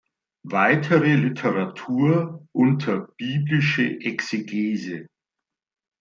[0.47, 5.05] Weitere Literatur unter Biblische Exegese.